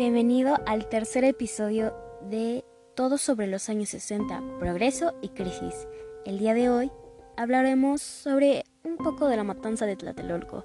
[0.00, 2.64] Bienvenido al tercer episodio de
[2.96, 5.86] Todo sobre los años 60, Progreso y Crisis.
[6.24, 6.90] El día de hoy
[7.36, 10.64] hablaremos sobre un poco de la matanza de Tlatelolco.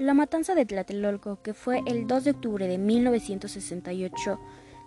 [0.00, 4.40] La matanza de Tlatelolco, que fue el 2 de octubre de 1968,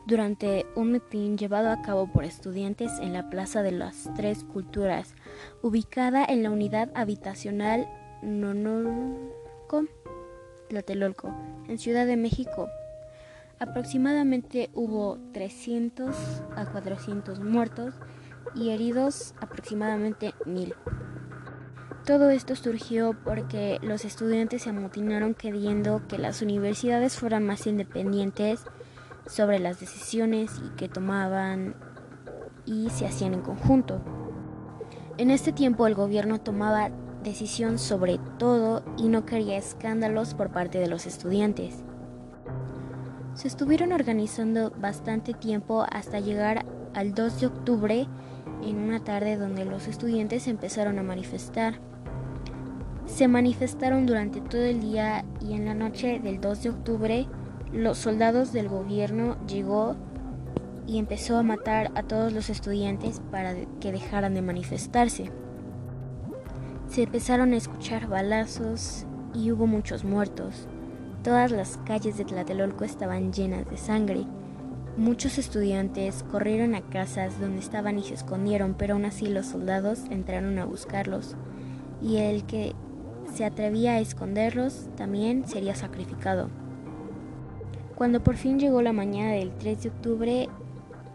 [0.06, 5.16] durante un mitin llevado a cabo por estudiantes en la Plaza de las Tres Culturas,
[5.62, 7.88] ubicada en la unidad habitacional
[8.22, 9.86] Nonolco,
[10.68, 11.34] Tlatelolco,
[11.70, 12.68] en Ciudad de México.
[13.60, 16.16] Aproximadamente hubo 300
[16.56, 17.96] a 400 muertos
[18.54, 20.76] y heridos aproximadamente 1000.
[22.06, 28.64] Todo esto surgió porque los estudiantes se amotinaron queriendo que las universidades fueran más independientes
[29.26, 31.76] sobre las decisiones y que tomaban
[32.66, 34.02] y se hacían en conjunto.
[35.18, 36.92] En este tiempo el gobierno tomaba
[37.24, 41.84] decisión sobre todo y no quería escándalos por parte de los estudiantes.
[43.38, 48.08] Se estuvieron organizando bastante tiempo hasta llegar al 2 de octubre
[48.64, 51.80] en una tarde donde los estudiantes empezaron a manifestar.
[53.06, 57.28] Se manifestaron durante todo el día y en la noche del 2 de octubre
[57.72, 59.96] los soldados del gobierno llegó
[60.88, 65.32] y empezó a matar a todos los estudiantes para que dejaran de manifestarse.
[66.88, 70.68] Se empezaron a escuchar balazos y hubo muchos muertos.
[71.28, 74.26] Todas las calles de Tlatelolco estaban llenas de sangre.
[74.96, 80.06] Muchos estudiantes corrieron a casas donde estaban y se escondieron, pero aún así los soldados
[80.10, 81.36] entraron a buscarlos.
[82.02, 82.76] Y el que
[83.36, 86.48] se atrevía a esconderlos también sería sacrificado.
[87.96, 90.50] Cuando por fin llegó la mañana del 3 de octubre,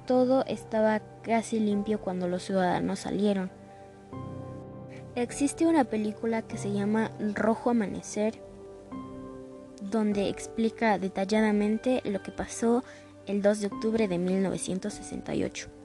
[0.06, 3.50] todo estaba casi limpio cuando los ciudadanos salieron.
[5.14, 8.51] Existe una película que se llama Rojo Amanecer,
[9.92, 12.82] donde explica detalladamente lo que pasó
[13.26, 15.81] el 2 de octubre de 1968.